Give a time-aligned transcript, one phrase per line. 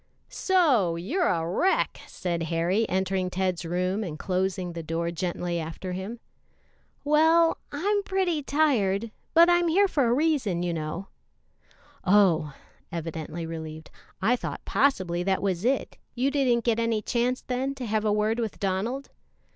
[0.29, 5.91] "So, you're a wreck," said Harry, entering Ted's room and closing the door gently after
[5.91, 6.19] him.
[7.03, 11.09] "Well, I'm pretty tired, but I'm here for a reason, you know."
[12.03, 12.55] "Oh!"
[12.91, 13.91] evidently relieved;
[14.23, 18.11] "I thought possibly that was it; you didn't get any chance, then, to have a
[18.11, 19.11] word with Donald?"